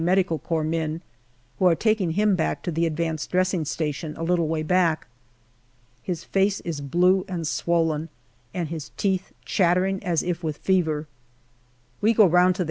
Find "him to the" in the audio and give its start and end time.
2.13-2.87